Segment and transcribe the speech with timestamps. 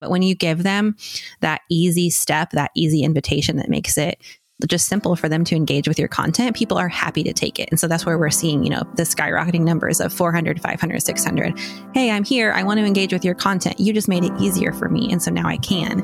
[0.00, 0.96] But when you give them
[1.40, 4.18] that easy step, that easy invitation that makes it
[4.66, 7.68] just simple for them to engage with your content, people are happy to take it.
[7.70, 11.58] And so that's where we're seeing, you know, the skyrocketing numbers of 400, 500, 600.
[11.94, 12.52] Hey, I'm here.
[12.52, 13.78] I want to engage with your content.
[13.80, 15.10] You just made it easier for me.
[15.12, 16.02] And so now I can.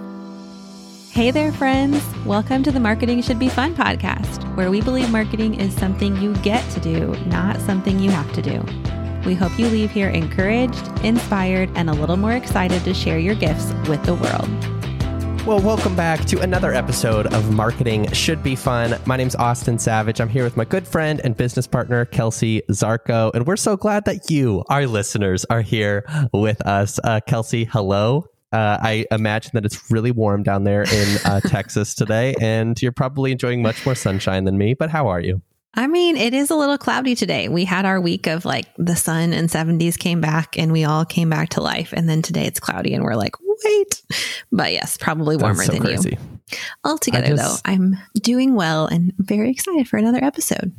[1.11, 2.03] Hey there, friends.
[2.27, 6.35] Welcome to the Marketing Should Be Fun podcast, where we believe marketing is something you
[6.37, 9.06] get to do, not something you have to do.
[9.27, 13.35] We hope you leave here encouraged, inspired, and a little more excited to share your
[13.35, 15.45] gifts with the world.
[15.45, 18.97] Well, welcome back to another episode of Marketing Should Be Fun.
[19.05, 20.21] My name's Austin Savage.
[20.21, 24.05] I'm here with my good friend and business partner, Kelsey Zarko, and we're so glad
[24.05, 27.01] that you, our listeners, are here with us.
[27.03, 28.27] Uh, Kelsey, hello.
[28.53, 32.93] Uh, I imagine that it's really warm down there in uh, Texas today, and you're
[32.93, 35.43] probably enjoying much more sunshine than me, but how are you?
[35.77, 37.49] I mean, it is a little cloudy today.
[37.49, 41.05] We had our week of like the sun and 70s came back and we all
[41.05, 41.93] came back to life.
[41.93, 44.03] And then today it's cloudy and we're like, wait.
[44.51, 46.11] But yes, probably warmer so than crazy.
[46.11, 46.59] you.
[46.85, 50.75] Altogether, just, though, I'm doing well and very excited for another episode.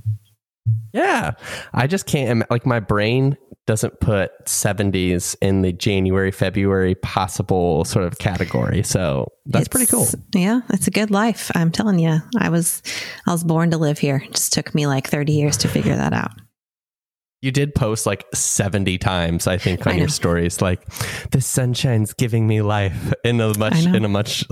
[0.93, 1.33] Yeah.
[1.73, 3.37] I just can't, like, my brain
[3.67, 8.81] doesn't put 70s in the January, February possible sort of category.
[8.81, 10.07] So that's it's, pretty cool.
[10.33, 11.51] Yeah, it's a good life.
[11.53, 12.19] I'm telling you.
[12.39, 12.81] I was
[13.27, 14.23] I was born to live here.
[14.25, 16.31] It just took me like 30 years to figure that out.
[17.41, 20.83] You did post like 70 times, I think, on I your stories, like
[21.29, 24.45] the sunshine's giving me life in a much in a much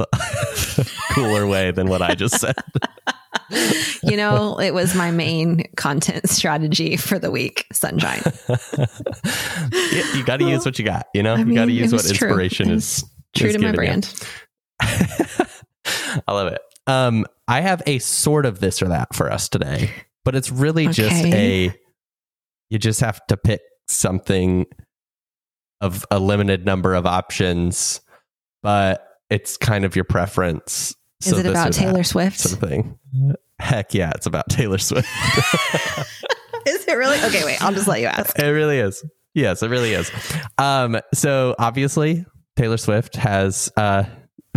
[1.11, 2.55] cooler way than what I just said.
[4.03, 7.65] you know, it was my main content strategy for the week.
[7.71, 8.21] Sunshine.
[9.71, 11.07] yeah, you got to use what you got.
[11.13, 13.03] You know, I you got to use what inspiration is.
[13.35, 14.13] True is to my brand.
[14.79, 15.47] I
[16.27, 16.61] love it.
[16.87, 19.91] Um, I have a sort of this or that for us today,
[20.23, 20.93] but it's really okay.
[20.93, 21.75] just a.
[22.69, 24.65] You just have to pick something
[25.81, 28.01] of a limited number of options,
[28.63, 32.39] but it's kind of your preference is so it about Taylor Swift?
[32.39, 32.97] Something.
[33.59, 35.07] Heck yeah, it's about Taylor Swift.
[36.67, 37.17] is it really?
[37.23, 38.37] Okay, wait, I'll just let you ask.
[38.37, 39.03] It really is.
[39.33, 40.11] Yes, it really is.
[40.57, 42.25] Um, so obviously
[42.55, 44.03] Taylor Swift has uh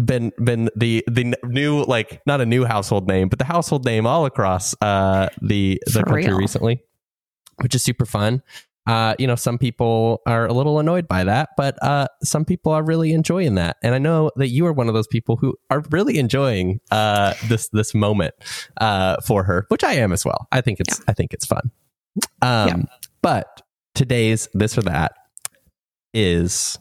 [0.05, 4.07] been been the the new like not a new household name, but the household name
[4.07, 6.37] all across uh the the For country real.
[6.39, 6.83] recently,
[7.61, 8.43] which is super fun.
[8.89, 12.73] Uh, you know, some people are a little annoyed by that, but uh, some people
[12.73, 13.77] are really enjoying that.
[13.83, 17.35] And I know that you are one of those people who are really enjoying uh,
[17.49, 18.35] this this moment
[18.81, 20.49] uh, for her, which I am as well.
[20.53, 21.05] I think it's yeah.
[21.07, 21.71] I think it's fun.
[22.41, 22.77] Um, yeah.
[23.21, 23.61] But
[23.95, 25.13] today's this or that
[26.15, 26.79] is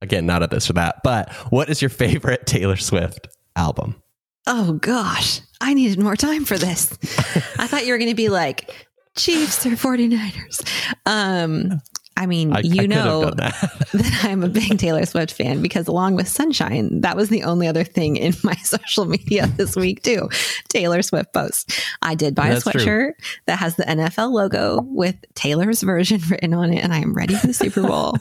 [0.00, 1.02] again not a this or that.
[1.04, 4.02] But what is your favorite Taylor Swift album?
[4.46, 6.90] Oh gosh, I needed more time for this.
[7.58, 8.87] I thought you were going to be like
[9.18, 10.62] Chiefs or 49ers.
[11.04, 11.82] Um,
[12.18, 13.36] I mean, I, you I know that.
[13.92, 14.20] that.
[14.24, 17.84] I'm a big Taylor Swift fan because along with Sunshine, that was the only other
[17.84, 20.28] thing in my social media this week too.
[20.68, 21.80] Taylor Swift post.
[22.02, 23.12] I did buy That's a sweatshirt true.
[23.46, 27.36] that has the NFL logo with Taylor's version written on it, and I am ready
[27.36, 28.16] for the Super Bowl.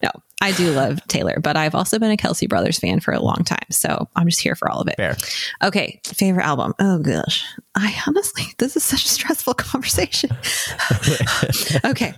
[0.00, 3.20] no, I do love Taylor, but I've also been a Kelce Brothers fan for a
[3.20, 4.94] long time, so I'm just here for all of it.
[4.96, 5.16] Fair.
[5.60, 6.72] Okay, favorite album.
[6.78, 7.44] Oh gosh,
[7.74, 10.30] I honestly, this is such a stressful conversation.
[11.84, 12.14] okay,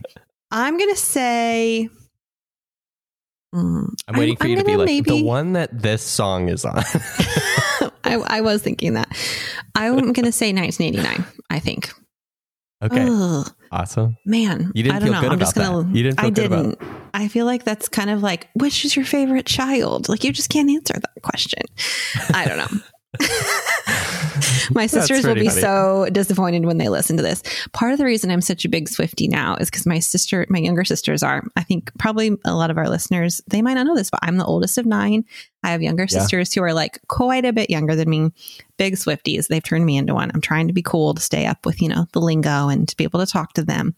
[0.50, 1.88] I'm gonna say.
[3.54, 6.48] Mm, I'm waiting for I'm, you to be like maybe, the one that this song
[6.48, 6.76] is on.
[8.04, 9.08] I, I, was thinking that.
[9.74, 11.24] I'm gonna say 1989.
[11.48, 11.92] I think.
[12.82, 13.06] Okay.
[13.08, 13.46] Ugh.
[13.72, 14.16] Awesome.
[14.24, 15.20] Man, you didn't I don't feel know.
[15.20, 15.96] good I'm about just gonna, that.
[15.96, 16.20] You didn't.
[16.20, 16.78] I didn't.
[17.14, 20.08] I feel like that's kind of like which is your favorite child?
[20.08, 21.62] Like you just can't answer that question.
[22.34, 22.80] I don't know.
[24.70, 25.60] my sisters will be funny.
[25.60, 27.42] so disappointed when they listen to this.
[27.72, 30.58] Part of the reason I'm such a big Swifty now is because my sister, my
[30.58, 31.44] younger sisters are.
[31.56, 34.36] I think probably a lot of our listeners, they might not know this, but I'm
[34.36, 35.24] the oldest of nine.
[35.62, 36.18] I have younger yeah.
[36.20, 38.30] sisters who are like quite a bit younger than me,
[38.76, 39.48] big Swifties.
[39.48, 40.30] They've turned me into one.
[40.32, 42.96] I'm trying to be cool to stay up with, you know, the lingo and to
[42.96, 43.94] be able to talk to them.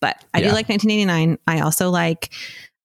[0.00, 0.48] But I yeah.
[0.48, 1.38] do like 1989.
[1.46, 2.32] I also like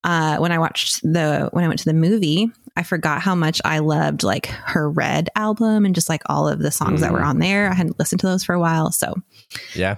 [0.03, 3.61] uh, when I watched the when I went to the movie, I forgot how much
[3.65, 7.03] I loved like her Red album and just like all of the songs mm.
[7.03, 7.27] that were mm.
[7.27, 7.69] on there.
[7.69, 9.15] I hadn't listened to those for a while, so
[9.73, 9.97] yeah.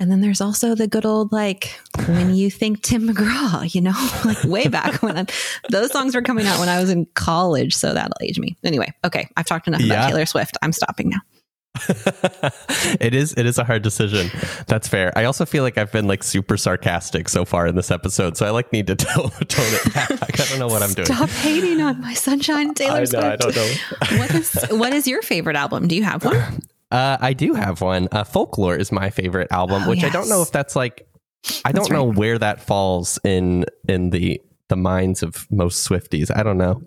[0.00, 1.76] And then there's also the good old like
[2.06, 5.26] when you think Tim McGraw, you know, like way back when I'm,
[5.70, 8.56] those songs were coming out when I was in college, so that'll age me.
[8.62, 9.94] Anyway, okay, I've talked enough yeah.
[9.94, 10.56] about Taylor Swift.
[10.62, 11.20] I'm stopping now.
[13.00, 14.30] it is it is a hard decision.
[14.66, 15.12] That's fair.
[15.16, 18.46] I also feel like I've been like super sarcastic so far in this episode, so
[18.46, 20.40] I like need to tone, tone it back.
[20.40, 21.06] I don't know what I'm doing.
[21.06, 23.24] Stop hating on my sunshine, Taylor I Swift.
[23.24, 23.72] I don't know.
[24.18, 25.88] what is what is your favorite album?
[25.88, 26.62] Do you have one?
[26.90, 28.08] Uh, I do have one.
[28.10, 30.10] Uh, Folklore is my favorite album, oh, which yes.
[30.10, 31.06] I don't know if that's like
[31.64, 36.34] I don't know where that falls in in the the minds of most Swifties.
[36.34, 36.82] I don't know,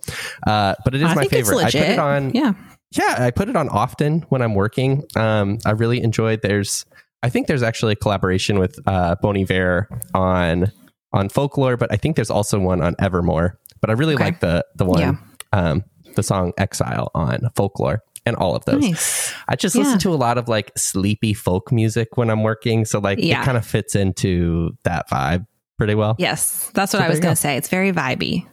[0.48, 1.66] uh, but it is I my think it's favorite.
[1.66, 2.32] I put it on.
[2.34, 2.54] Yeah.
[2.92, 5.04] Yeah, I put it on often when I'm working.
[5.16, 6.42] Um, I really enjoyed.
[6.42, 6.86] There's,
[7.24, 10.72] I think there's actually a collaboration with uh, Bon Iver on
[11.14, 13.58] on folklore, but I think there's also one on Evermore.
[13.82, 14.24] But I really Okay.
[14.26, 15.14] like the the one, Yeah.
[15.54, 15.84] um,
[16.16, 18.82] the song Exile on folklore and all of those.
[18.82, 19.34] Nice.
[19.48, 19.84] I just Yeah.
[19.84, 23.42] listen to a lot of like sleepy folk music when I'm working, so like Yeah.
[23.42, 25.48] it kind of fits into that vibe
[25.78, 26.16] pretty well.
[26.20, 26.70] Yes.
[26.74, 27.36] That's what So I was going go.
[27.36, 27.58] to say.
[27.58, 28.46] It's very vibey.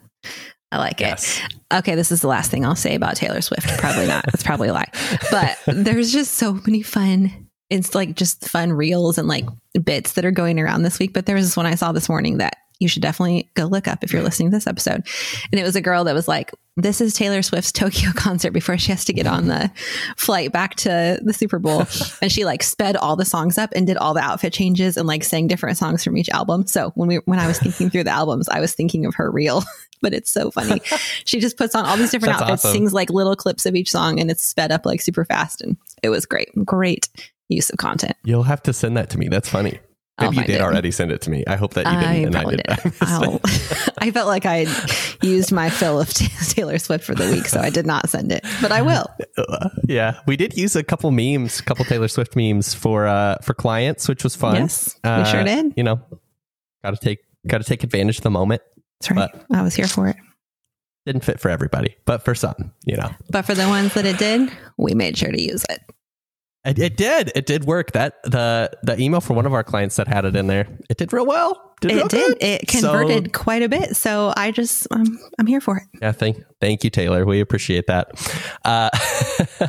[0.71, 1.41] I like Yes.
[1.45, 1.55] it.
[1.79, 3.67] Okay, this is the last thing I'll say about Taylor Swift.
[3.79, 4.25] Probably not.
[4.35, 4.91] It's probably a lie.
[5.31, 7.49] But there's just so many fun.
[7.71, 9.47] It's like just fun reels and like
[9.83, 11.13] bits that are going around this week.
[11.13, 13.89] But there was this one I saw this morning that you should definitely go look
[13.89, 15.07] up if you're listening to this episode.
[15.51, 18.79] And it was a girl that was like, This is Taylor Swift's Tokyo concert before
[18.79, 19.71] she has to get on the
[20.17, 21.87] flight back to the Super Bowl.
[22.23, 25.07] and she like sped all the songs up and did all the outfit changes and
[25.07, 26.67] like sang different songs from each album.
[26.67, 29.31] So when we when I was thinking through the albums, I was thinking of her
[29.31, 29.63] reel.
[30.01, 30.81] But it's so funny.
[31.25, 32.73] She just puts on all these different That's outfits, awesome.
[32.77, 35.61] sings like little clips of each song, and it's sped up like super fast.
[35.61, 36.51] And it was great.
[36.65, 37.09] Great
[37.49, 38.17] use of content.
[38.23, 39.27] You'll have to send that to me.
[39.27, 39.81] That's funny.
[40.19, 40.61] I'll Maybe you did it.
[40.63, 41.45] already send it to me.
[41.47, 42.05] I hope that you didn't.
[42.05, 42.67] I and probably did.
[42.67, 42.93] did.
[43.01, 43.93] I it.
[43.99, 47.61] I felt like I had used my fill of Taylor Swift for the week, so
[47.61, 49.07] I did not send it, but I will.
[49.37, 53.37] Uh, yeah, we did use a couple memes, a couple Taylor Swift memes for uh
[53.43, 54.57] for clients, which was fun.
[54.57, 55.75] Yes, we Uh, sure did.
[55.77, 56.01] You know,
[56.83, 58.63] got to take got to take advantage of the moment.
[59.01, 59.31] That's right.
[59.53, 60.17] I was here for it.
[61.07, 64.19] Didn't fit for everybody, but for some, you know, But for the ones that it
[64.19, 65.81] did, we made sure to use it.
[66.69, 67.33] It, it did.
[67.35, 67.93] It did work.
[67.93, 70.97] That the the email for one of our clients that had it in there, it
[70.99, 71.65] did real well.
[71.81, 72.27] Did real It did.
[72.27, 72.43] good.
[72.43, 73.95] It So- converted quite a bit.
[73.97, 75.85] So I just, um, I'm here for it.
[76.03, 77.25] Yeah, thank thank you, Taylor.
[77.25, 78.11] We appreciate that.
[78.65, 78.91] Uh,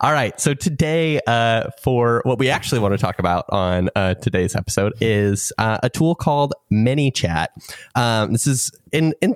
[0.00, 4.14] all right, so today, uh, for what we actually want to talk about on uh,
[4.14, 7.48] today's episode is uh, a tool called ManyChat.
[7.94, 9.34] Um, this is in in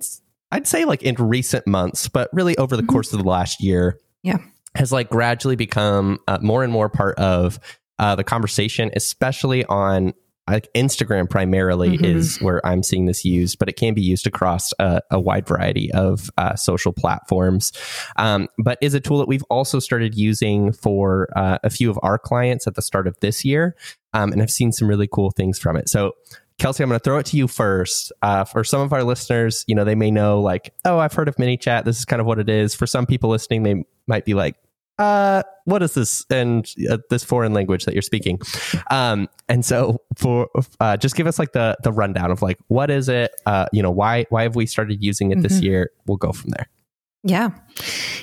[0.53, 2.89] I'd say like in recent months, but really over the Mhm.
[2.89, 4.39] course of the last year, Yeah.
[4.77, 7.59] Has like gradually become uh, more and more part of
[7.99, 10.13] uh, the conversation, especially on
[10.49, 12.05] like Instagram primarily Mhm.
[12.05, 15.45] is where I'm seeing this used, but it can be used across a, a wide
[15.49, 17.73] variety of uh, social platforms.
[18.17, 21.99] Um, but is a tool that we've also started using for uh, a few of
[22.03, 23.75] our clients at the start of this year,
[24.13, 25.89] um, and have seen some really cool things from it.
[25.89, 26.13] So.
[26.59, 28.13] Kelsey, I'm going to throw it to you first.
[28.23, 31.29] Uh, for some of our listeners, you know, they may know like, oh, I've heard
[31.29, 31.85] of ManyChat.
[31.85, 32.75] This is kind of what it is.
[32.75, 34.57] For some people listening, they might be like,
[34.99, 38.41] uh, what is this and uh, this foreign language that you're speaking?
[38.91, 40.49] Um, and so for
[40.81, 43.33] uh, just give us like the the rundown of like what is it?
[43.47, 45.63] Uh, you know, why why have we started using it this Mhm.
[45.63, 45.91] year?
[46.07, 46.69] We'll go from there.
[47.27, 47.51] Yeah.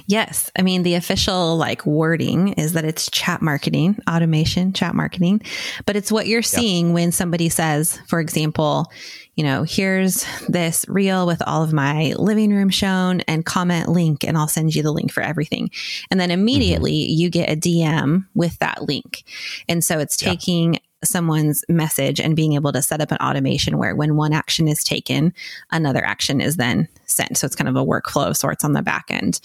[0.08, 0.50] Yes.
[0.58, 5.42] I mean, the official like wording is that it's chat marketing, automation, chat marketing,
[5.86, 8.90] but it's what you're seeing when somebody says, for example,
[9.36, 14.24] you know, here's this reel with all of my living room shown and comment link,
[14.24, 15.70] and I'll send you the link for everything.
[16.10, 16.40] And then mm-hmm.
[16.40, 19.24] immediately you get a DM with that link.
[19.68, 23.96] And so it's taking someone's message and being able to set up an automation where
[23.96, 25.34] when one action is taken,
[25.72, 27.38] another action is then sent.
[27.38, 29.40] So it's kind of a workflow of sorts on the back end.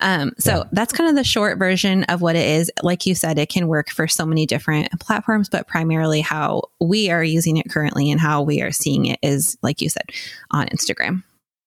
[0.00, 0.64] Um, so Yeah.
[0.72, 2.70] that's kind of the short version of what it is.
[2.82, 7.10] Like you said, it can work for so many different platforms, but primarily how we
[7.10, 10.10] are using it currently and how we are seeing it is, like you said,
[10.50, 11.22] on Instagram.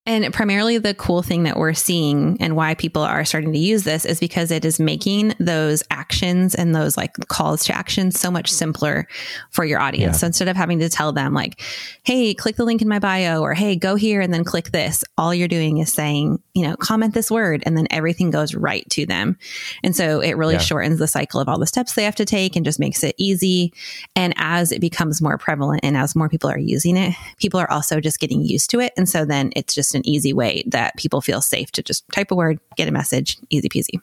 [0.05, 3.83] And primarily, the cool thing that we're seeing and why people are starting to use
[3.83, 8.29] this is because it is making those actions and those like calls to action so
[8.29, 9.07] much simpler
[9.51, 10.15] for your audience.
[10.15, 10.19] Yeah.
[10.19, 11.61] So instead of having to tell them, like,
[12.03, 15.05] hey, click the link in my bio, or hey, go here and then click this,
[15.17, 18.89] all you're doing is saying, you know, comment this word, and then everything goes right
[18.89, 19.37] to them.
[19.85, 20.59] And so it really Yeah.
[20.59, 23.15] shortens the cycle of all the steps they have to take and just makes it
[23.17, 23.71] easy.
[24.17, 27.71] And as it becomes more prevalent and as more people are using it, people are
[27.71, 28.91] also just getting used to it.
[28.97, 32.31] And so then it's just an easy way that people feel safe to just type
[32.31, 33.99] a word, get a message, easy peasy.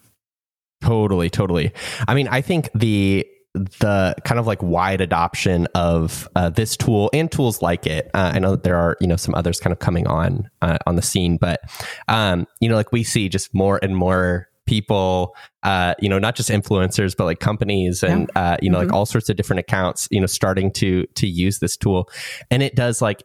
[0.83, 1.73] Totally, totally.
[2.09, 7.11] I mean, I think the the kind of like wide adoption of uh, this tool
[7.13, 8.09] and tools like it.
[8.15, 10.79] Uh, I know that there are you know some others kind of coming on uh,
[10.87, 11.61] on the scene, but
[12.09, 16.37] um, you know, like we see just more and more people, uh, you know, not
[16.37, 18.93] just influencers, but like companies and uh, you know, like Mhm.
[18.95, 22.09] all sorts of different accounts, you know, starting to to use this tool,
[22.51, 23.23] and it does like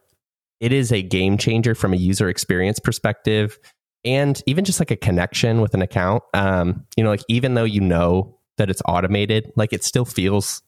[0.60, 3.58] it is a game changer from a user experience perspective
[4.04, 7.64] and even just like a connection with an account um you know like even though
[7.64, 10.62] you know that it's automated like it still feels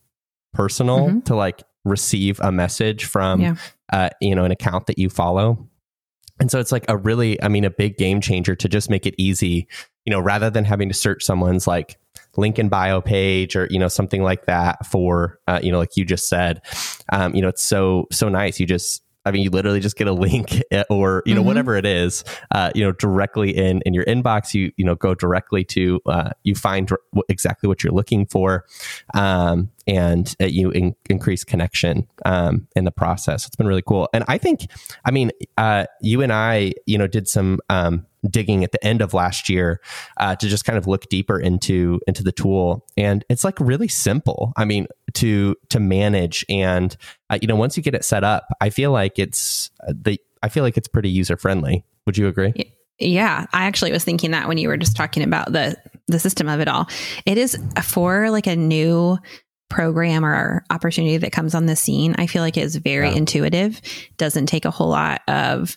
[0.52, 1.25] personal Mhm.
[1.26, 3.54] to like receive a message from Yeah.
[3.92, 5.68] uh you know an account that you follow
[6.40, 9.07] and so it's like a really i mean a big game changer to just make
[9.07, 9.66] it easy
[10.04, 11.97] you know rather than having to search someone's like
[12.37, 15.97] link in bio page or you know something like that for uh, you know like
[15.97, 16.61] you just said
[17.12, 20.06] um, you know it's so so nice you just I mean, you literally just get
[20.06, 21.46] a link eh, or, you know, Mhm.
[21.46, 25.14] whatever it is, uh, you know, directly in, in your inbox, you, you know, go
[25.14, 28.64] directly to, uh, you find dr- exactly what you're looking for.
[29.14, 33.46] Um, and uh, you in- increase connection, um, in the process.
[33.46, 34.08] It's been really cool.
[34.12, 34.66] And I think,
[35.04, 39.00] I mean, uh, you and I, you know, did some, um, digging at the end
[39.02, 39.80] of last year
[40.18, 43.88] uh, to just kind of look deeper into into the tool and it's like really
[43.88, 46.97] simple i mean to to manage and
[47.30, 50.20] uh, you know once you get it set up i feel like it's uh, the
[50.42, 52.52] i feel like it's pretty user friendly would you agree
[53.00, 55.76] Yeah, I actually was thinking that when you were just talking about the
[56.08, 56.88] the system of it all.
[57.26, 59.18] It is for like a new
[59.68, 62.14] program or opportunity that comes on the scene.
[62.18, 63.16] I feel like it's very Yeah.
[63.16, 63.80] intuitive.
[64.16, 65.76] Doesn't take a whole lot of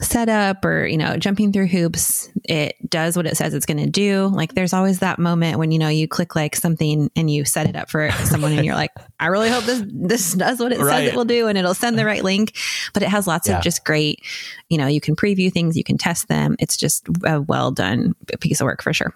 [0.00, 3.88] setup or you know jumping through hoops it does what it says it's going to
[3.88, 4.26] do.
[4.26, 7.68] Like there's always that moment when you know you click like something and you set
[7.68, 10.80] it up for someone and you're like i really hope this this does what it
[10.80, 12.56] says it will do and it'll send the right link.
[12.92, 13.58] But it has lots Yeah.
[13.58, 14.20] of just great
[14.68, 16.56] you know you can preview things you can test them.
[16.58, 19.14] It's just a well done piece of work for sure.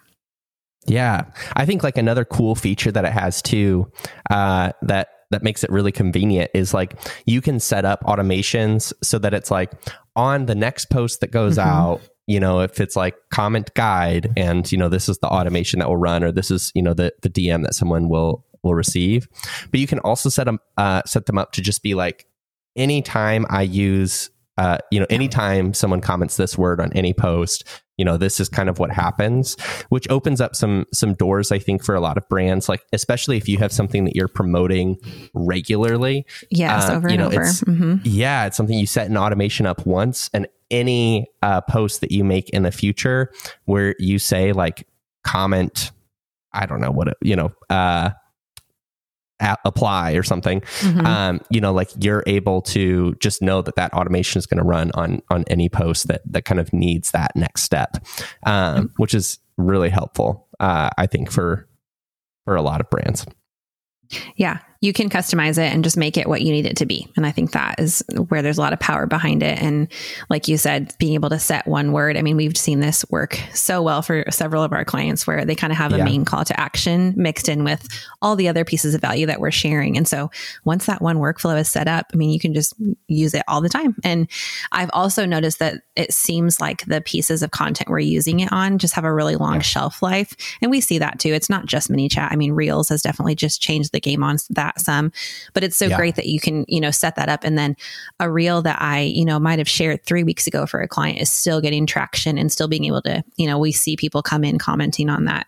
[0.86, 3.92] Yeah, I think like another cool feature that it has too,
[4.30, 6.94] uh, that that makes it really convenient is like
[7.26, 9.72] you can set up automations so that it's like
[10.16, 11.66] on the next post that goes Mhm.
[11.66, 12.00] out.
[12.26, 15.88] You know, if it's like comment guide, and you know this is the automation that
[15.88, 19.28] will run, or this is you know the the DM that someone will will receive.
[19.70, 22.26] But you can also set them uh, set them up to just be like
[22.76, 24.30] anytime I use.
[24.58, 27.62] Uh, you know, anytime someone comments this word on any post,
[27.98, 29.56] you know, this is kind of what happens
[29.90, 33.36] which opens up some some doors i think for a lot of brands like especially
[33.36, 34.96] if you have something that you're promoting
[35.34, 37.34] regularly yes Uh, over you and over.
[37.34, 42.00] it's- hmm yeah it's something you set an automation up once and any uh, post
[42.02, 43.32] that you make in the future
[43.64, 44.86] where you say like
[45.24, 45.90] comment
[46.52, 48.10] i don't know what it, you know uh
[49.40, 51.06] a- apply or something Mm-hmm.
[51.06, 54.64] um, you know, like you're able to just know that that automation is going to
[54.64, 57.96] run on on any post that that kind of needs that next step,
[58.44, 61.68] um, which is really helpful, uh, I think for
[62.44, 63.26] for a lot of brands.
[64.36, 67.10] Yeah, you can customize it and just make it what you need it to be.
[67.16, 69.60] And I think that is where there's a lot of power behind it.
[69.60, 69.88] And
[70.30, 72.16] like you said, being able to set one word.
[72.16, 75.56] I mean, we've seen this work so well for several of our clients where they
[75.56, 77.88] kind of have a main call to action mixed in with
[78.22, 79.96] all the other pieces of value that we're sharing.
[79.96, 80.30] And so
[80.64, 82.74] once that one workflow is set up, I mean, you can just
[83.08, 83.96] use it all the time.
[84.04, 84.30] And
[84.70, 88.78] I've also noticed that it seems like the pieces of content we're using it on
[88.78, 89.60] just have a really long Yeah.
[89.62, 90.34] shelf life.
[90.62, 91.32] And we see that too.
[91.32, 92.28] It's not just ManyChat.
[92.30, 95.12] I mean, Reels has definitely just changed the game on that some,
[95.54, 95.96] but it's so Yeah.
[95.96, 97.44] great that you can, you know, set that up.
[97.44, 97.76] And then
[98.20, 101.20] a reel that I, you know, might have shared three weeks ago for a client
[101.20, 104.44] is still getting traction and still being able to, you know, we see people come
[104.44, 105.46] in commenting on that.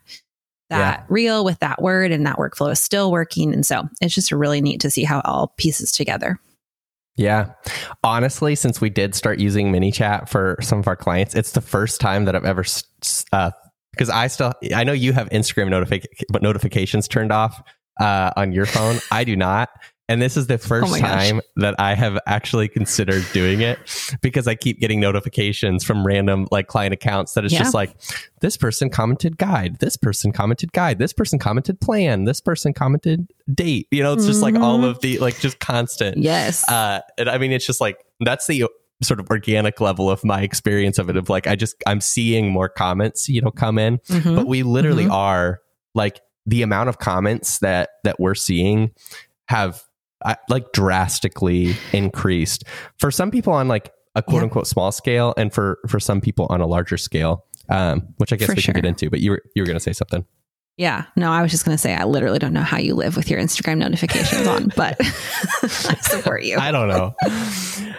[0.71, 3.53] That reel with that word and that workflow is still working.
[3.53, 6.39] And so it's just really neat to see how it all pieces together.
[7.17, 7.51] Yeah,
[8.05, 12.01] honestly, since we did start using ManyChat for some of our clients, it's the first
[12.01, 12.85] time that I've ever s-
[13.33, 13.51] uh,
[13.91, 16.07] because I still I know you have Instagram notific-
[16.41, 17.61] notifications turned off
[18.01, 18.99] uh, on your phone.
[19.13, 19.71] I do not.
[20.09, 21.29] And this is the first Oh my gosh.
[21.29, 23.79] time that I have actually considered doing it
[24.23, 27.61] because I keep getting notifications from random like client accounts that it's Yeah.
[27.61, 27.95] just like
[28.41, 33.29] this person commented guide, this person commented guide, this person commented plan, this person commented
[33.55, 33.87] date.
[33.93, 34.91] You know, it's just like all Mhm.
[34.91, 36.17] of the like just constant.
[36.17, 36.69] Yes.
[36.69, 38.65] Uh, and I mean, it's just like that's the
[39.05, 41.17] sort of organic level of my experience of it.
[41.17, 44.35] Of like, I just I'm seeing more comments, you know, come in, Mhm.
[44.35, 45.13] but we literally Mhm.
[45.13, 45.61] are
[45.95, 48.93] like the amount of comments that that we're seeing
[49.49, 49.83] have
[50.25, 52.65] uh, like drastically increased
[52.99, 56.47] for some people on like a quote unquote small scale, and for for some people
[56.51, 57.45] on a larger scale.
[57.69, 58.75] Um, which I guess For we sure.
[58.75, 60.25] can get into, but you were you were going to say something.
[60.77, 61.05] Yeah.
[61.15, 63.31] No, I was just going to say, I literally don't know how you live with
[63.31, 64.97] your Instagram notifications on, but
[65.63, 66.57] I support you.
[66.57, 67.15] I don't know.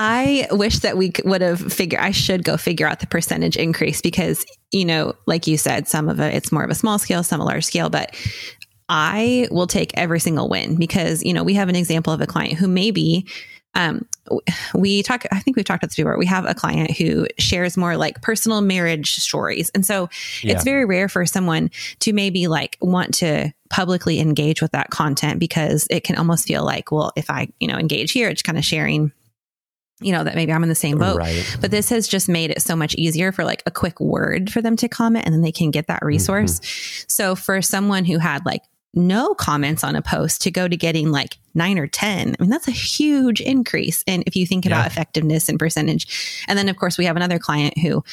[0.00, 4.00] I wish that we would have figured, I should go figure out the percentage increase
[4.00, 7.24] because, you know, like you said, some of it, it's more of a small scale,
[7.24, 8.14] some a large scale, but
[8.88, 12.28] I will take every single win because, you know, we have an example of a
[12.28, 13.26] client who maybe,
[13.74, 14.06] um,
[14.72, 16.16] we talk, I think we've talked about this before.
[16.16, 19.68] We have a client who shares more like personal marriage stories.
[19.74, 20.08] And so
[20.42, 20.52] Yeah.
[20.54, 25.38] it's very rare for someone to maybe like want to publicly engage with that content
[25.40, 28.56] because it can almost feel like, well, if I, you know, engage here, it's kind
[28.58, 29.12] of sharing,
[30.00, 31.18] you know, that maybe I'm in the same boat.
[31.18, 31.58] Right.
[31.60, 34.62] But this has just made it so much easier for like a quick word for
[34.62, 36.08] them to comment and then they can get that mm-hmm.
[36.08, 36.60] resource.
[37.08, 38.62] So for someone who had like
[38.94, 42.50] no comments on a post to go to getting like nine or 10, I mean,
[42.50, 44.02] that's a huge increase.
[44.06, 44.86] And if you think about Yeah.
[44.86, 46.44] effectiveness and percentage.
[46.48, 48.04] And then, of course, we have another client who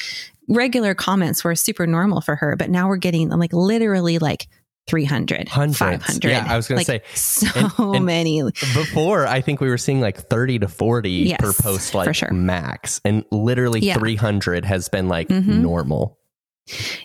[0.48, 4.48] regular comments were super normal for her, but now we're getting like literally like
[4.86, 5.78] 300, Hundreds.
[5.78, 6.28] 500.
[6.30, 7.46] Yeah, I was gonna Like, say, so
[7.78, 8.42] and- and- many.
[8.42, 12.14] Before, I think we were seeing like 30 to 40 Yes, per post, for like
[12.14, 12.30] sure.
[12.32, 13.00] max.
[13.04, 13.94] And literally Yeah.
[13.94, 15.60] 300 has been like Mhm.
[15.60, 16.18] normal.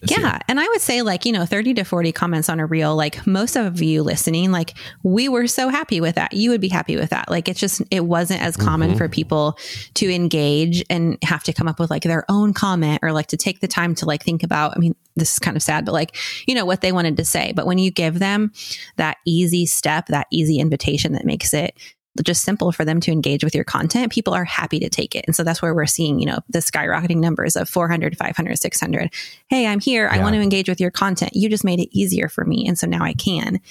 [0.04, 0.40] Yeah.
[0.48, 3.26] And I would say, like, you know, 30 to 40 comments on a reel, like
[3.28, 6.34] most of you listening, like, we were so happy with that.
[6.34, 7.30] You would be happy with that.
[7.30, 8.98] Like, it's just, it wasn't as common Mhm.
[8.98, 9.58] for people
[9.96, 13.38] to engage and have to come up with like their own comment or like to
[13.38, 15.92] take the time to like think about, I mean, this is kind of sad, but
[15.94, 16.16] like,
[16.48, 17.52] you know, what they wanted to say.
[17.56, 18.52] But when you give them
[18.98, 21.76] that easy step, that easy invitation that makes it
[22.24, 25.24] just simple for them to engage with your content, people are happy to take it.
[25.28, 29.14] And so that's where we're seeing, you know, the skyrocketing numbers of 400, 500, 600.
[29.48, 30.10] Hey, I'm here.
[30.10, 31.32] I want to engage with your content.
[31.34, 32.68] You just made it easier for me.
[32.68, 33.62] And so now I can.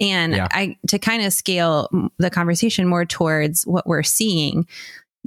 [0.00, 0.48] And Yeah.
[0.50, 1.88] I, to kind of scale
[2.18, 4.66] the conversation more towards what we're seeing,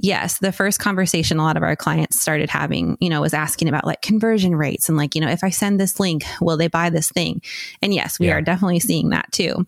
[0.02, 3.68] yes, the first conversation a lot of our clients started having, you know, was asking
[3.68, 6.68] about like conversion rates and like, you know, if I send this link, will they
[6.68, 7.42] buy this thing?
[7.82, 8.34] And yes, we Yeah.
[8.36, 9.66] are definitely seeing that too.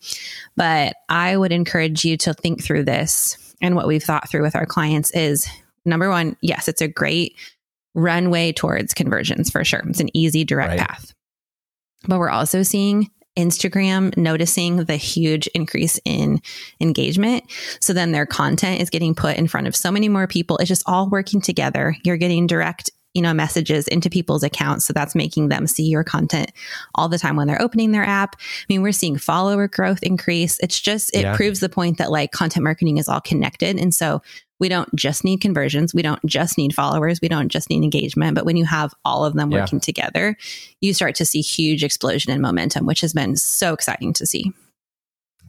[0.56, 3.36] But I would encourage you to think through this.
[3.60, 5.46] And what we've thought through with our clients is
[5.84, 7.36] number one, yes, it's a great
[7.94, 9.82] runway towards conversions for sure.
[9.86, 10.88] It's an easy, direct Right.
[10.88, 11.12] path.
[12.08, 16.40] But we're also seeing Instagram noticing the huge increase in
[16.80, 17.44] engagement.
[17.80, 20.58] So then their content is getting put in front of so many more people.
[20.58, 21.96] It's just all working together.
[22.04, 24.86] You're getting direct, you know, messages into people's accounts.
[24.86, 26.50] So that's making them see your content
[26.94, 28.36] all the time when they're opening their app.
[28.38, 30.58] I mean, we're seeing follower growth increase.
[30.60, 31.36] It's just, it Yeah.
[31.36, 33.78] proves the point that like content marketing is all connected.
[33.78, 34.22] And so
[34.58, 35.92] we don't just need conversions.
[35.92, 37.20] We don't just need followers.
[37.20, 38.34] We don't just need engagement.
[38.34, 39.60] But when you have all of them Yeah.
[39.60, 40.36] working together,
[40.80, 44.52] you start to see huge explosion in momentum, which has been so exciting to see.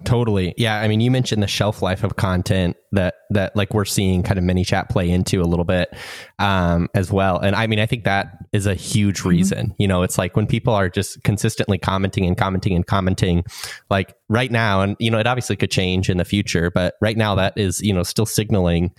[0.03, 0.53] Totally.
[0.57, 0.79] Yeah.
[0.79, 4.37] I mean, you mentioned the shelf life of content that, that like we're seeing kind
[4.37, 5.95] of ManyChat play into a little bit
[6.39, 7.39] um, as well.
[7.39, 9.29] And I mean, I think that is a huge Mm-hmm.
[9.29, 9.75] reason.
[9.77, 13.43] You know, it's like when people are just consistently commenting and commenting and commenting,
[13.89, 17.15] like right now, and, you know, it obviously could change in the future, but right
[17.15, 18.91] now that is, you know, still signaling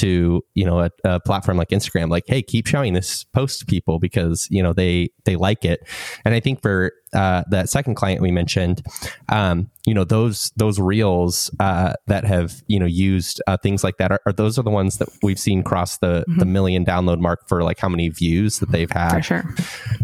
[0.00, 3.66] to you know a, a platform like instagram like hey keep showing this post to
[3.66, 5.80] people because you know they they like it
[6.24, 8.82] and i think for uh, that second client we mentioned
[9.30, 13.96] um, you know those those reels uh, that have you know used uh, things like
[13.96, 17.18] that are, are those are the ones that we've seen cross the the million download
[17.18, 19.42] mark for like how many views that they've had For sure.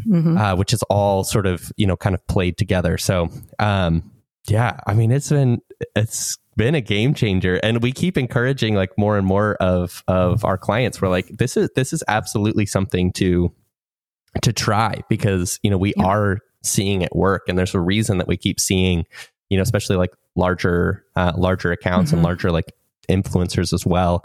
[0.08, 0.36] Mhm.
[0.38, 2.98] uh, which is all sort of you know kind of played together.
[2.98, 3.28] So
[3.60, 4.10] um,
[4.48, 5.60] yeah, I mean it's been
[5.94, 10.44] it's been a game changer, and we keep encouraging like more and more of of
[10.44, 11.00] our clients.
[11.00, 13.52] We're like this is this is absolutely something to
[14.42, 16.04] to try because you know we Yeah.
[16.04, 19.04] are seeing it work, and there's a reason that we keep seeing
[19.50, 22.24] you know especially like larger uh, larger accounts and Mhm.
[22.24, 22.72] larger like
[23.08, 24.24] influencers as well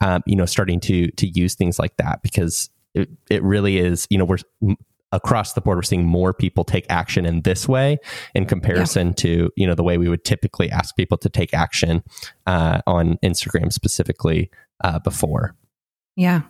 [0.00, 4.06] um, you know starting to to use things like that because it, it really is
[4.08, 4.38] you know we're
[5.12, 7.98] across the board we're seeing more people take action in this way
[8.34, 12.02] in comparison to you know the way we would typically ask people to take action
[12.46, 14.50] uh, on instagram specifically
[14.84, 15.54] uh, before
[16.16, 16.42] Yeah.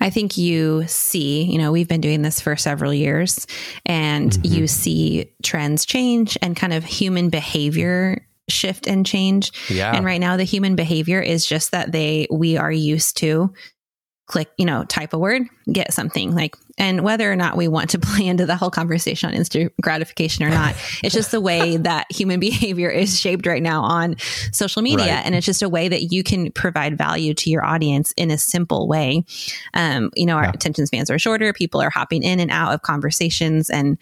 [0.00, 3.46] I think you see, you know, we've been doing this for several years
[3.86, 4.50] and Mhm.
[4.50, 9.52] you see trends change and kind of human behavior shift and change.
[9.70, 13.52] yeah And right now the human behavior is just that they we are used to
[14.26, 17.90] click, you know, type a word, get something like and whether or not we want
[17.90, 20.74] to play into the whole conversation on instant gratification or not,
[21.04, 24.16] it's just the way that human behavior is shaped right now on
[24.52, 25.06] social media.
[25.14, 25.24] Right.
[25.24, 28.38] And it's just a way that you can provide value to your audience in a
[28.38, 29.24] simple way.
[29.72, 30.50] Um, you know, our Yeah.
[30.54, 31.52] attention spans are shorter.
[31.52, 33.70] People are hopping in and out of conversations.
[33.70, 33.96] And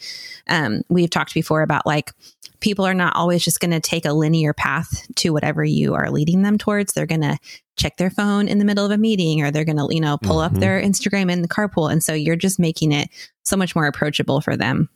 [0.48, 2.12] um, we've talked before about like
[2.60, 6.10] people are not always just going to take a linear path to whatever you are
[6.10, 6.92] leading them towards.
[6.94, 7.36] They're going to
[7.76, 10.16] check their phone in the middle of a meeting or they're going to, you know,
[10.18, 10.44] pull Mhm.
[10.46, 11.90] up their Instagram in the carpool.
[11.90, 13.08] And so you're just making it
[13.44, 14.88] so much more approachable for them.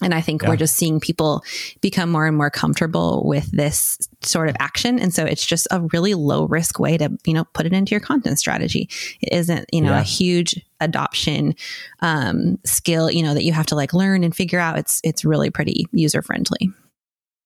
[0.00, 0.50] And I think Yeah.
[0.50, 1.42] we're just seeing people
[1.80, 5.00] become more and more comfortable with this sort of action.
[5.00, 7.90] And so it's just a really low risk way to, you know, put it into
[7.90, 8.88] your content strategy.
[9.20, 10.00] It isn't, you know, Yeah.
[10.00, 11.56] a huge adoption
[12.00, 14.78] um, skill, you know, that you have to like learn and figure out.
[14.78, 16.70] It's it's really pretty user friendly.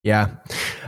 [0.02, 0.30] Yeah.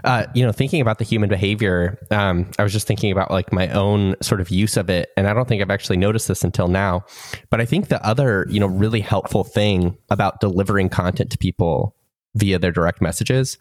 [0.02, 3.52] Uh, you know, thinking about the human behavior, um, I was just thinking about like
[3.52, 5.10] my own sort of use of it.
[5.16, 7.04] And I don't think I've actually noticed this until now.
[7.48, 11.94] But I think the other, you know, really helpful thing about delivering content to people
[12.34, 13.56] via their direct messages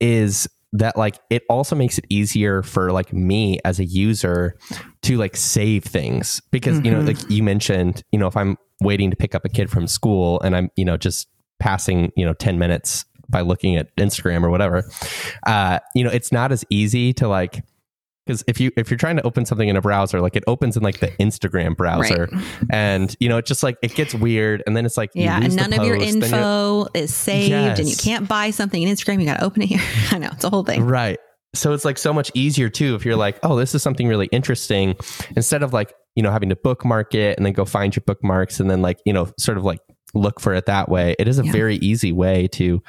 [0.00, 4.56] is that like it also makes it easier for like me as a user
[5.02, 7.06] to like save things because you know Mhm.
[7.06, 10.38] like you mentioned you know if i'm waiting to pick up a kid from school
[10.42, 11.26] and i'm you know just
[11.58, 14.84] passing you know 10 minutes by looking at instagram or whatever
[15.46, 17.62] uh you know it's not as easy to like
[18.28, 20.76] because if you if you're trying to open something in a browser like it opens
[20.76, 22.44] in like the instagram browser right.
[22.70, 25.56] and you know it just like it gets weird and then it's like yeah and
[25.56, 27.78] none of your info is saved yes.
[27.78, 29.80] and you can't buy something in instagram you got to open it here
[30.12, 31.18] i know it's a whole thing right
[31.54, 34.26] so it's like so much easier too if you're like oh this is something really
[34.26, 34.94] interesting
[35.34, 38.60] instead of like you know having to bookmark it and then go find your bookmarks
[38.60, 39.80] and then like you know sort of like
[40.14, 41.52] look for it that way it is a yeah.
[41.52, 42.82] very easy way to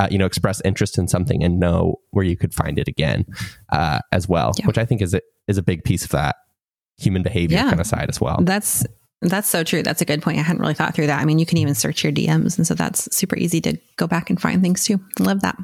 [0.00, 3.24] uh, you know express interest in something and know where you could find it again
[3.72, 4.66] uh, as well yeah.
[4.66, 6.36] which i think is a, is a big piece of that
[6.96, 7.68] human behavior yeah.
[7.68, 8.84] kind of side as well that's
[9.22, 11.38] that's so true that's a good point i hadn't really thought through that i mean
[11.38, 14.40] you can even search your dms and so that's super easy to go back and
[14.40, 15.56] find things too love that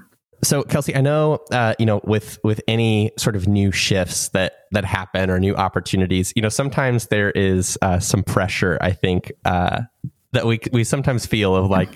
[0.42, 4.52] so Kelsey, I know uh, you know with with any sort of new shifts that
[4.72, 8.78] that happen or new opportunities, you know sometimes there is uh, some pressure.
[8.80, 9.82] I think uh,
[10.32, 11.90] that we we sometimes feel of like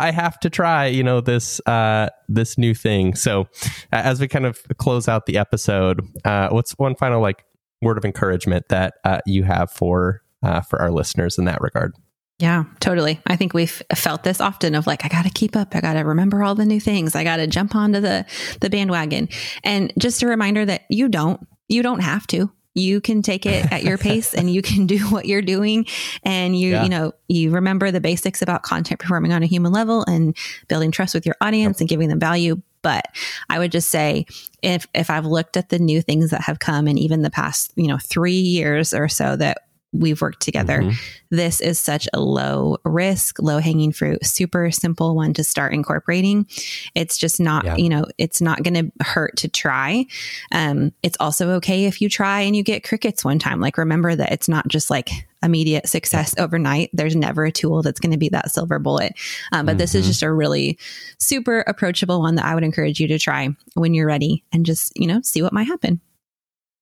[0.00, 3.14] I have to try, you know, this uh, this new thing.
[3.14, 3.48] So,
[3.92, 7.44] as we kind of close out the episode, uh, what's one final like
[7.82, 11.94] word of encouragement that uh, you have for uh, for our listeners in that regard?
[12.38, 13.20] Yeah, totally.
[13.26, 15.76] I think we've felt this often of like, I got to keep up.
[15.76, 17.14] I got to remember all the new things.
[17.14, 18.24] I got to jump onto the
[18.60, 19.28] the bandwagon.
[19.62, 23.70] And just a reminder that you don't you don't have to you can take it
[23.72, 25.86] at your pace and you can do what you're doing
[26.24, 26.82] and you yeah.
[26.82, 30.36] you know you remember the basics about content performing on a human level and
[30.68, 31.80] building trust with your audience yep.
[31.80, 33.04] and giving them value but
[33.48, 34.26] i would just say
[34.62, 37.72] if if i've looked at the new things that have come in even the past
[37.76, 39.58] you know 3 years or so that
[39.92, 40.82] we've worked together.
[40.82, 41.36] Mm-hmm.
[41.36, 46.46] This is such a low risk, low hanging fruit, super simple one to start incorporating.
[46.94, 47.76] It's just not, yeah.
[47.76, 50.06] you know, it's not going to hurt to try.
[50.52, 53.60] Um, it's also okay if you try and you get crickets one time.
[53.60, 55.10] Like remember that it's not just like
[55.42, 56.90] immediate success overnight.
[56.92, 59.14] There's never a tool that's going to be that silver bullet.
[59.52, 59.78] Um, but mm-hmm.
[59.78, 60.10] this is mm-hmm.
[60.10, 60.78] just a really
[61.18, 64.92] super approachable one that I would encourage you to try when you're ready and just,
[64.96, 66.00] you know, see what might happen.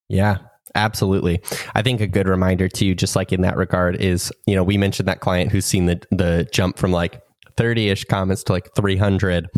[0.08, 0.38] Yeah,
[0.74, 1.40] Absolutely.
[1.74, 4.78] I think a good reminder too, just like in that regard, is you know, we
[4.78, 7.22] mentioned that client who's seen the the jump from like
[7.57, 9.48] 30-ish comments to like 300.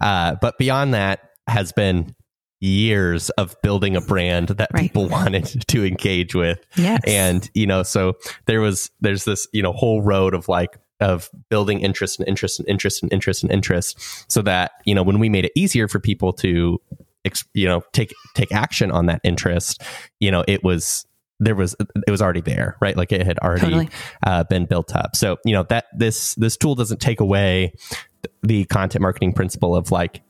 [0.00, 2.14] Uh, but beyond that has been
[2.60, 4.82] years of building a brand that right.
[4.82, 6.58] people wanted to engage with.
[6.76, 7.00] Yes.
[7.06, 8.14] And, you know, so
[8.46, 12.58] there was there's this, you know, whole road of like of building interest and interest
[12.58, 13.98] and interest and interest and interest
[14.32, 16.80] so that, you know, when we made it easier for people to
[17.54, 19.82] you know take take action on that interest
[20.20, 21.06] you know it was
[21.38, 22.96] there was it was already there right?
[22.96, 23.88] Like it had already totally.
[24.24, 25.16] uh, been built up.
[25.16, 27.72] So you know that this this tool doesn't take away
[28.42, 30.22] the content marketing principle of like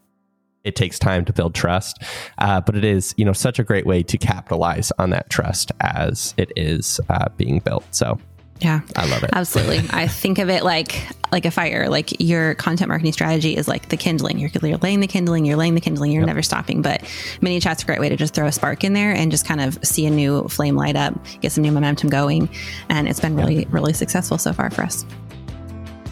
[0.65, 2.03] it takes time to build trust
[2.39, 5.71] uh, but it is you know such a great way to capitalize on that trust
[5.81, 7.85] as it is uh, being built.
[7.93, 8.19] So
[8.61, 8.81] yeah.
[8.95, 9.31] I love it.
[9.33, 9.83] Absolutely.
[9.91, 11.89] I think of it like like a fire.
[11.89, 14.39] Like your content marketing strategy is like the kindling.
[14.39, 16.29] You're, you're laying the kindling, you're laying the kindling, you're yep.
[16.29, 16.83] never stopping.
[16.83, 17.03] But
[17.41, 19.79] ManyChat's a great way to just throw a spark in there and just kind of
[19.85, 22.49] see a new flame light up, get some new momentum going.
[22.89, 25.05] And it's been really, really successful so far for us.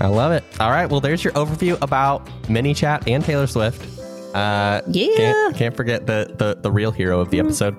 [0.01, 0.43] I love it.
[0.61, 0.87] All right.
[0.87, 3.91] Well, there's your overview about ManyChat and Taylor Swift.
[4.35, 5.15] Uh, yeah.
[5.17, 7.77] Can't, can't, forget the, the, the real hero of the episode.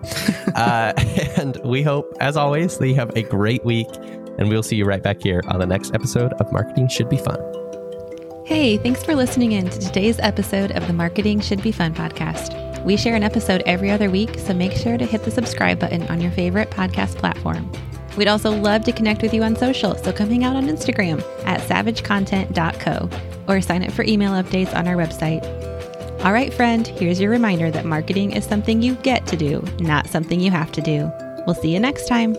[0.55, 0.93] uh,
[1.37, 3.89] and we hope, as always, that you have a great week
[4.37, 7.17] and we'll see you right back here on the next episode of Marketing Should Be
[7.17, 7.39] Fun.
[8.45, 12.83] Hey, thanks for listening in to today's episode of the Marketing Should Be Fun podcast.
[12.85, 16.03] We share an episode every other week, so make sure to hit the subscribe button
[16.03, 17.71] on your favorite podcast platform.
[18.15, 21.23] We'd also love to connect with you on social, so come hang out on Instagram
[21.45, 23.09] at savagecontent.co
[23.47, 25.43] or sign up for email updates on our website.
[26.23, 30.07] All right, friend, here's your reminder that marketing is something you get to do, not
[30.07, 31.11] something you have to do.
[31.45, 32.35] We'll see you next time.